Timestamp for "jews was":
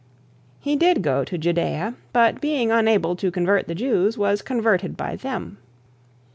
3.75-4.41